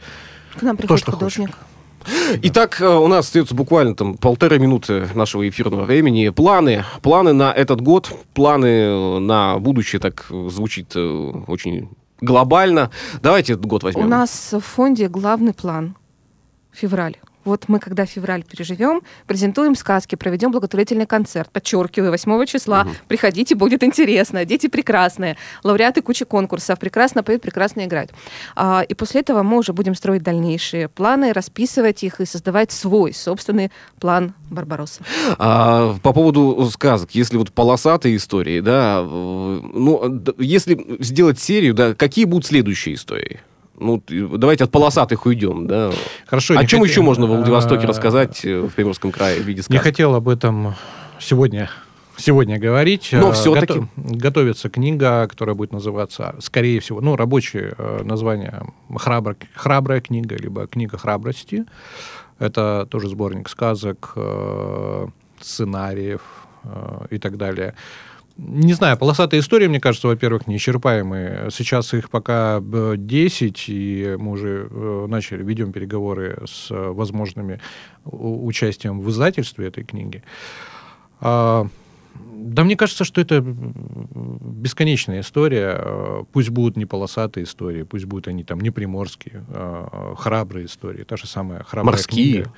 [0.57, 1.51] К нам приходит что художник.
[2.43, 6.29] Итак, э, у нас остается буквально там полторы минуты нашего эфирного времени.
[6.29, 11.89] Планы, планы на этот год, планы э, на будущее, так звучит э, очень
[12.21, 12.91] глобально.
[13.21, 14.05] Давайте этот год возьмем.
[14.05, 15.95] У нас в фонде главный план.
[16.71, 17.17] Февраль.
[17.45, 21.49] Вот мы, когда февраль переживем, презентуем сказки, проведем благотворительный концерт.
[21.51, 22.85] Подчеркиваю, 8 числа.
[23.07, 24.43] Приходите, будет интересно.
[24.45, 25.37] Дети прекрасные.
[25.63, 26.77] Лауреаты кучи конкурсов.
[26.79, 28.11] Прекрасно поют, прекрасно играют.
[28.55, 33.13] А, и после этого мы уже будем строить дальнейшие планы, расписывать их и создавать свой
[33.13, 35.01] собственный план Барбаросса.
[35.37, 41.95] А, по поводу сказок, если вот полосатые истории, да, э, ну, если сделать серию, да,
[41.95, 43.39] какие будут следующие истории?
[43.79, 45.91] Ну, давайте от полосатых уйдем, да.
[46.27, 46.57] Хорошо.
[46.57, 49.45] О не чем хоте- еще можно в Владивостоке А, рассказать э, в Приморском крае в
[49.45, 49.83] виде Не сказок?
[49.83, 50.75] хотел об этом
[51.19, 51.69] сегодня,
[52.17, 53.09] сегодня говорить.
[53.13, 53.79] Но Э, всё-таки.
[53.79, 60.35] гото- Готовится книга, которая будет называться, скорее всего, ну, рабочее э, название «Храбр- «Храбрая книга»,
[60.35, 61.65] либо «Книга храбрости».
[62.39, 64.15] Это тоже сборник сказок,
[65.41, 66.21] сценариев
[67.09, 67.73] и так далее.
[68.41, 71.49] Не знаю, полосатые истории, мне кажется, во-первых, неисчерпаемые.
[71.51, 77.59] Сейчас их пока э, 10, и мы уже э, начали, ведем переговоры с э, возможными
[78.05, 80.23] участием в издательстве этой книги.
[81.19, 81.67] А,
[82.15, 85.75] Да мне кажется, что это бесконечная история.
[85.77, 91.03] Э, Пусть будут не полосатые истории, пусть будут они там не приморские, а храбрые истории.
[91.03, 92.33] Та же самая храбрая Морские.
[92.43, 92.53] книга.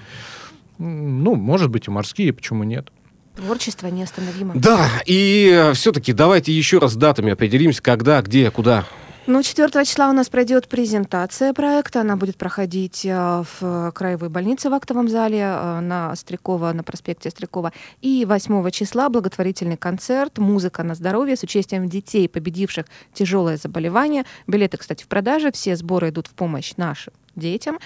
[0.77, 2.91] Ну, может быть, и морские, почему нет?
[3.35, 4.53] Творчество неостановимо.
[4.55, 8.85] Да, и все-таки давайте еще раз с датами определимся, когда, где, куда.
[9.27, 12.01] Ну, 4 числа у нас пройдет презентация проекта.
[12.01, 17.29] Она будет проходить э, в краевой больнице в актовом зале э, на Острякова, на проспекте
[17.29, 17.71] Острякова.
[18.01, 24.25] И 8 числа благотворительный концерт «Музыка на здоровье» с участием детей, победивших тяжелое заболевание.
[24.47, 25.51] Билеты, кстати, в продаже.
[25.51, 27.77] Все сборы идут в помощь нашим детям.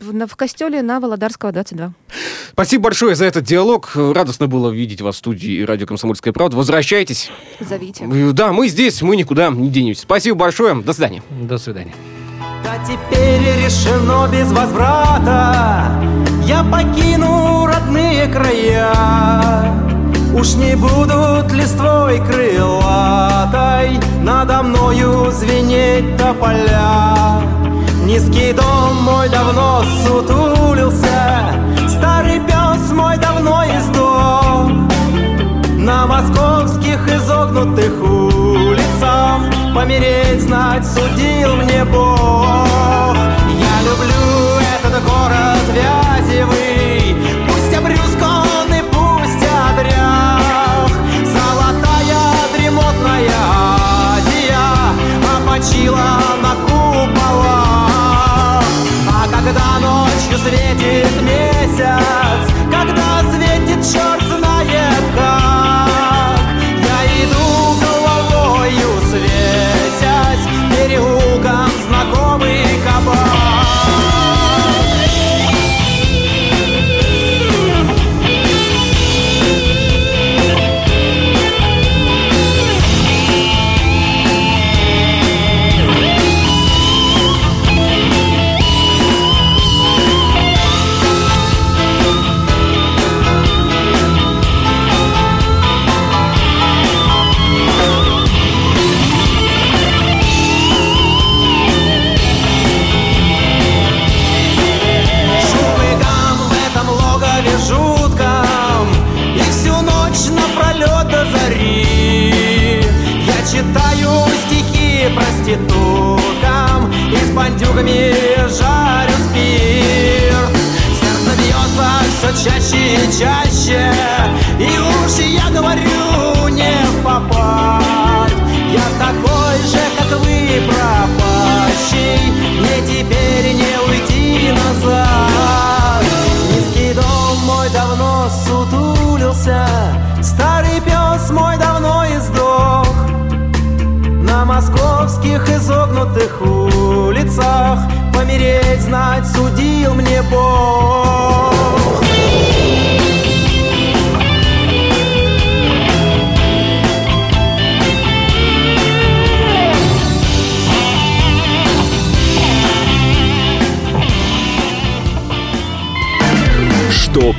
[0.00, 1.92] В, на- в костеле на Володарского 22.
[2.52, 3.90] Спасибо большое за этот диалог.
[3.94, 6.56] Радостно было видеть вас в студии радио «Комсомольская правда».
[6.56, 7.30] Возвращайтесь.
[7.60, 8.06] Зовите.
[8.32, 10.02] Да, мы здесь, мы никуда не денемся.
[10.02, 10.74] Спасибо большое.
[10.82, 11.22] До свидания.
[11.30, 11.92] До свидания.
[12.64, 15.86] Да теперь решено без возврата
[16.46, 18.92] Я покину родные края
[20.34, 27.40] Уж не будут листвой крылатой Надо мною звенеть тополя
[28.10, 31.54] Низкий дом мой давно сутулился
[31.86, 34.68] Старый пес мой давно издох
[35.76, 39.42] на московских изогнутых улицах
[39.76, 43.14] По мере помереть знать судил мне Бог.
[43.46, 47.14] Я люблю этот город вязевый,
[47.46, 50.90] пусть обрюзган и пусть одрях.
[51.24, 52.24] Золотая
[52.56, 53.30] дремотная
[54.16, 54.58] Азия
[55.36, 56.69] опочила на
[59.50, 66.40] когда ночью светит месяц, когда светит черт знает как,
[66.78, 73.29] я иду головою свесясь, переулком знакомый кабак.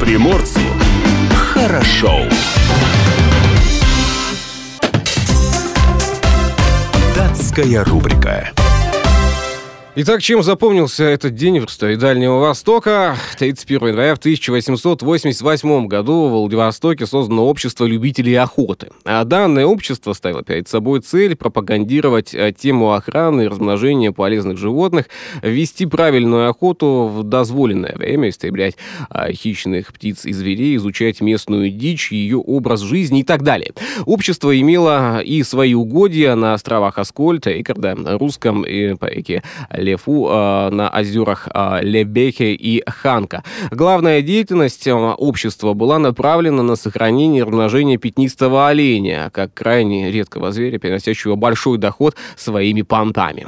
[0.01, 0.59] Приморцу
[1.53, 2.21] хорошо.
[7.15, 8.51] Датская рубрика.
[9.93, 13.17] Итак, чем запомнился этот день в истории Дальнего Востока?
[13.37, 18.91] 31 января в 1888 году в Владивостоке создано общество любителей охоты.
[19.03, 25.07] А данное общество ставило перед собой цель пропагандировать э, тему охраны и размножения полезных животных,
[25.41, 28.77] вести правильную охоту в дозволенное время, истреблять
[29.09, 33.73] а, хищных птиц и зверей, изучать местную дичь, ее образ жизни и так далее.
[34.05, 39.43] Общество имело и свои угодья на островах Аскольд, Эйкарда, Русском и по реке
[39.81, 43.43] Лефу э, на озерах э, Лебехе и Ханка.
[43.71, 50.51] Главная деятельность э, общества была направлена на сохранение и размножение пятнистого оленя, как крайне редкого
[50.51, 53.47] зверя, приносящего большой доход своими понтами.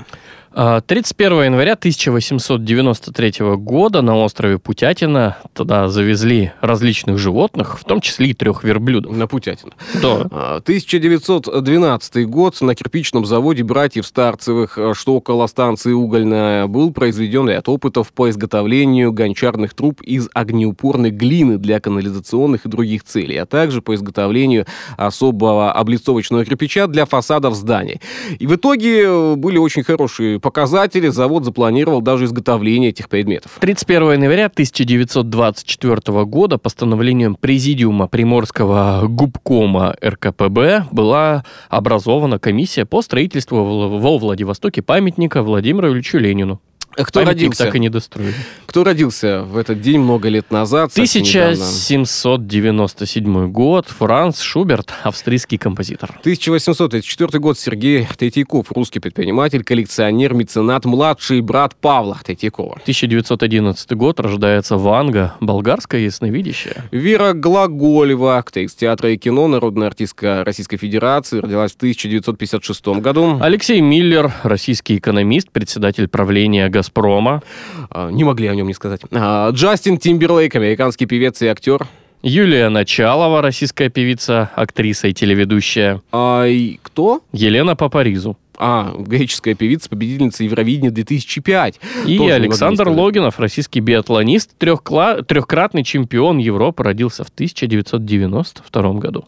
[0.56, 8.28] А, 31 января 1893 года на острове Путятина туда завезли различных животных, в том числе
[8.28, 9.16] и трех верблюдов.
[9.16, 9.72] На Путятину.
[10.02, 10.28] Да.
[10.32, 17.50] А, 1912 год на кирпичном заводе братьев Старцевых, э, что около станции Угольная, был произведен
[17.50, 23.48] ряд опытов по изготовлению гончарных труб из огнеупорной глины для канализационных и других целей, а
[23.48, 28.02] также по изготовлению особого облицовочного кирпича для фасадов зданий.
[28.38, 31.08] И в итоге э, были очень хорошие показатели.
[31.08, 33.58] Завод запланировал даже изготовление этих предметов.
[33.60, 43.64] 31 января 1924 года постановлением Президиума Приморского губкома РКПБ была образована комиссия по строительству
[43.98, 46.62] во Владивостоке памятника Владимиру Ильичу Ленину.
[46.96, 47.66] Кто Памятник родился?
[47.66, 48.34] так и не достроили.
[48.66, 50.92] Кто родился в этот день много лет назад?
[50.94, 51.52] совсем недавно?
[51.54, 53.88] 1797 год.
[53.88, 56.12] Франц Шуберт, австрийский композитор.
[56.20, 57.58] 1834 год.
[57.58, 62.80] Сергей Третьяков, русский предприниматель, коллекционер, меценат, младший брат Павла Третьякова.
[62.82, 64.20] 1911 год.
[64.20, 66.86] Рождается Ванга, болгарская ясновидящая.
[66.92, 73.38] Вера Глаголева, актриса театра и кино, народная артистка Российской Федерации, родилась в 1956 году.
[73.42, 77.42] Алексей Миллер, российский экономист, председатель правления «Газпрома».
[77.90, 79.02] А, Не могли о нем не сказать.
[79.12, 81.88] А, Джастин Тимберлейк, американский певец и актер.
[82.22, 86.02] Юлия Началова, российская певица, актриса и телеведущая.
[86.12, 87.22] А, и кто?
[87.34, 88.38] Елена Папаризу.
[88.58, 91.80] А, греческая певица, победительница Евровидения 2005.
[92.06, 92.88] И Тоже Александр.
[92.90, 99.26] Логинов, российский биатлонист, трехкла- трехкратный чемпион Европы, родился в 1992 году.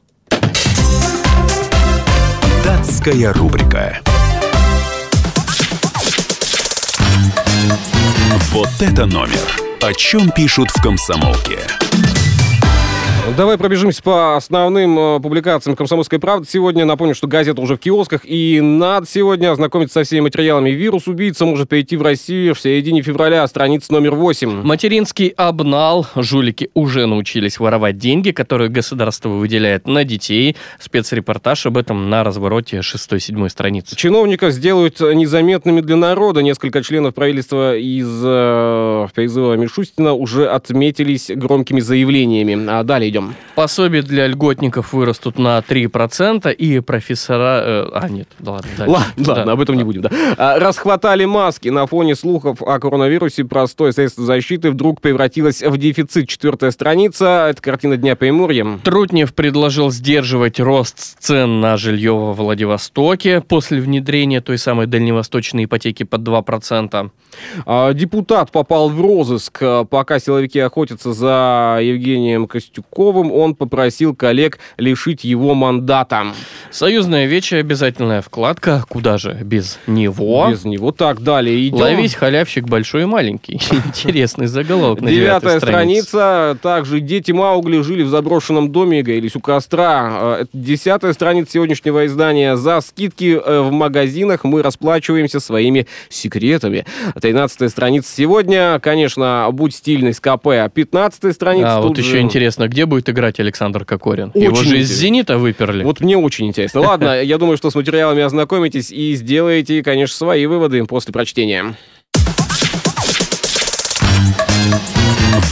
[2.63, 3.99] Датская рубрика.
[8.51, 9.61] Вот это номер.
[9.81, 11.59] О чем пишут в комсомолке.
[13.33, 16.47] Давай пробежимся по основным э, публикациям «Комсомольской правды».
[16.47, 20.69] Сегодня напомню, что газета уже в киосках, и надо сегодня ознакомиться со всеми материалами.
[20.69, 24.61] Вирус-убийца может прийти в Россию в середине февраля, страница номер 8.
[24.61, 26.05] Материнский обнал.
[26.15, 30.55] Жулики уже научились воровать деньги, которые государство выделяет на детей.
[30.79, 33.95] Спецрепортаж об этом на развороте 6-7 страницы.
[33.95, 36.41] Чиновников сделают незаметными для народа.
[36.41, 42.67] Несколько членов правительства из э, призыва Мишустина уже отметились громкими заявлениями.
[42.69, 43.35] А далее идем.
[43.55, 47.61] Пособия для льготников вырастут на 3%, и профессора...
[47.63, 48.69] э, а, нет, да ладно.
[48.77, 48.91] дальше.
[48.91, 50.11] Ладно, Да, ладно, об этом не будем, да.
[50.37, 53.45] А, Расхватали маски на фоне слухов о коронавирусе.
[53.45, 56.27] Простое средство защиты вдруг превратилось в дефицит.
[56.27, 57.47] Четвертая страница.
[57.49, 58.79] Это картина Дня Приморья.
[58.83, 66.03] Трутнев предложил сдерживать рост цен на жилье во Владивостоке после внедрения той самой дальневосточной ипотеки
[66.03, 67.11] под 2%.
[67.65, 69.61] А, Депутат попал в розыск.
[69.89, 72.47] Пока силовики охотятся за Евгением
[73.05, 76.27] Костюковым, он попросил коллег лишить его мандата.
[76.71, 78.83] Союзная вече обязательная вкладка.
[78.89, 80.47] Куда же без него?
[80.49, 80.91] Без него.
[80.91, 81.77] Так, далее идем.
[81.77, 83.55] Ловись, халявщик большой и маленький.
[83.85, 86.57] Интересный заголовок на Девятая страница.
[86.61, 90.09] Также дети Маугли жили в заброшенном доме и грелись у костра.
[90.11, 92.55] Э, Это десятая страница сегодняшнего издания.
[92.55, 96.85] За скидки э, в магазинах мы расплачиваемся своими секретами.
[97.21, 98.79] Тринадцатая страница сегодня.
[98.79, 100.73] Конечно, будь стильный с КП.
[100.73, 101.75] Пятнадцатая страница.
[101.75, 104.31] А вот тут еще интересно, где будет играть Александр Кокорин?
[104.33, 104.95] Очень Его же из интересно.
[104.95, 105.83] «Зенита» выперли.
[105.83, 106.79] Вот мне очень интересно.
[106.79, 111.75] Ладно, я думаю, что с материалами ознакомитесь и сделаете, конечно, свои выводы после прочтения.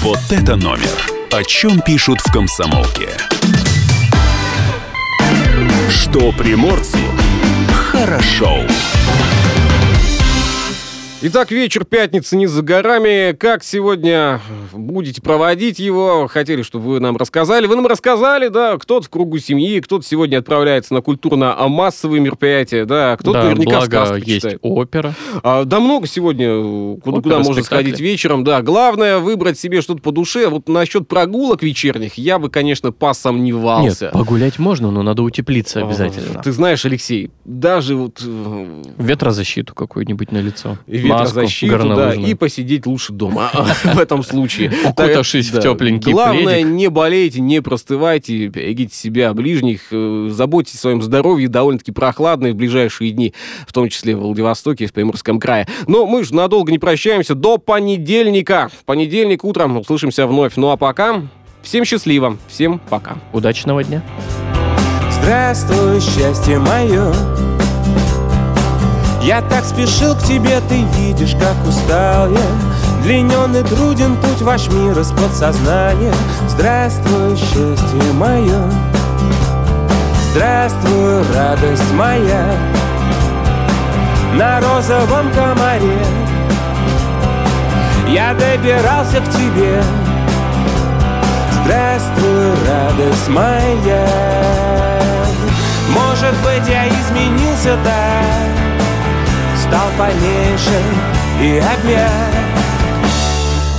[0.02, 0.90] Вот это номер.
[1.32, 3.10] О чем пишут в комсомолке.
[5.90, 6.98] Что приморцу
[7.74, 8.62] хорошо.
[11.26, 13.32] Итак, вечер пятницы не за горами.
[13.32, 14.42] Как сегодня
[14.74, 16.28] будете проводить его?
[16.28, 17.66] Хотели, чтобы вы нам рассказали.
[17.66, 23.16] Вы нам рассказали, да, кто-то в кругу семьи, кто-то сегодня отправляется на культурно-массовые мероприятия, да,
[23.16, 24.60] кто-то да, наверняка благо сказки есть читает.
[24.64, 25.14] опера.
[25.44, 26.62] А, да много сегодня,
[27.00, 27.84] куда, Опера, куда можно спектакли.
[27.86, 28.62] сходить вечером, да.
[28.62, 30.50] Главное выбрать себе что-то по душе.
[30.50, 34.06] Вот насчет прогулок вечерних я бы, конечно, посомневался.
[34.08, 36.42] Нет, погулять можно, но надо утеплиться А, обязательно.
[36.44, 40.78] Ты знаешь, Алексей, даже вот э, Ветрозащиту какую-нибудь на лицо.
[40.86, 43.52] Маску ветрозащиту, да, и посидеть лучше дома
[43.84, 44.72] в этом случае.
[44.86, 51.02] Укутавшись в тепленький Главное, не болейте, не простывайте, берегите себя, ближних, э, заботьтесь о своем
[51.02, 53.34] здоровье, довольно-таки прохладные в ближайшие дни,
[53.68, 55.68] в том числе в Владивостоке и в Приморском крае.
[55.88, 57.36] Но мы же надолго не прощаемся.
[57.36, 58.70] До понедельника.
[58.80, 60.54] В понедельник утром услышимся вновь.
[60.56, 61.22] Ну а пока
[61.62, 63.18] всем счастливо, всем пока.
[63.32, 64.04] Удачного дня.
[65.10, 67.14] Здравствуй, счастье мое
[69.24, 73.04] Я так спешил к тебе, ты видишь, как устал я.
[73.04, 76.14] Длинен и труден путь ваш мир из подсознания.
[76.50, 78.70] Здравствуй, счастье мое.
[80.32, 82.54] Здравствуй, радость моя.
[84.36, 86.06] На розовом комаре
[88.10, 89.82] Я добирался к тебе.
[91.64, 94.06] Здравствуй, радость моя.
[95.88, 98.73] Может быть, я изменился так
[99.74, 100.84] Стал поменьше
[101.42, 102.36] и обмяк.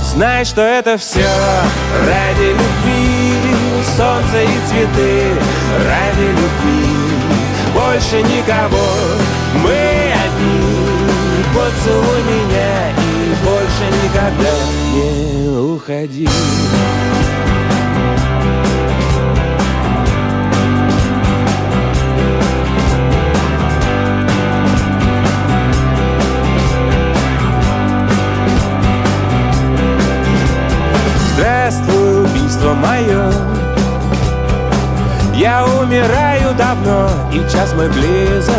[0.03, 1.25] Знай, что это все
[2.05, 3.37] ради любви.
[3.95, 5.23] Солнце и цветы
[5.87, 6.89] ради любви.
[7.73, 8.89] Больше никого,
[9.63, 10.75] мы одни.
[11.55, 14.51] Поцелуй меня и больше никогда
[14.91, 16.27] не уходи
[31.35, 33.29] Здравствуй, убийство мое
[35.33, 38.55] Я умираю давно, и час мой близок.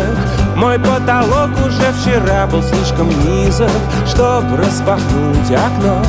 [0.55, 3.71] Мой потолок уже вчера был слишком низок
[4.05, 6.03] Чтобы распахнуть окно.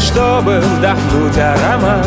[0.00, 2.04] Чтобы вдохнуть аромат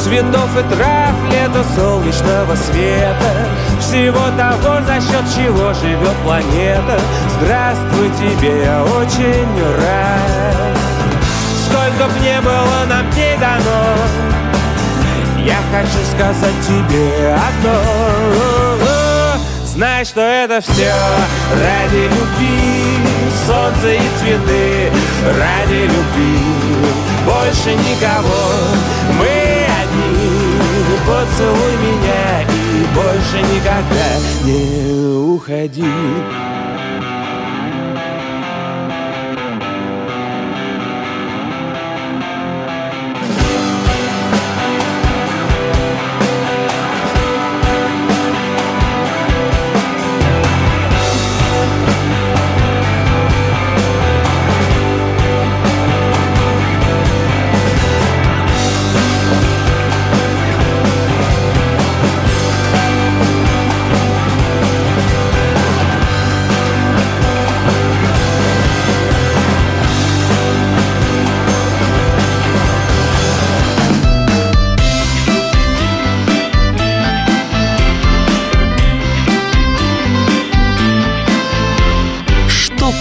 [0.00, 3.32] Цветов и трав, лето солнечного света.
[3.80, 7.00] Всего того, за счет чего живет планета.
[7.40, 10.83] Здравствуй тебе, я очень рад
[11.74, 13.96] Сколько б не было нам дней дано.
[15.44, 17.80] Я хочу сказать тебе одно.
[19.64, 20.92] Знай, что это все
[21.50, 23.00] ради любви.
[23.44, 24.92] Солнце и цветы
[25.36, 26.38] ради любви.
[27.26, 28.52] Больше никого.
[29.18, 30.44] Мы одни.
[31.04, 34.10] Поцелуй меня и больше никогда
[34.44, 35.84] не уходи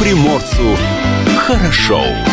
[0.03, 0.77] приморцу
[1.37, 2.32] хорошо.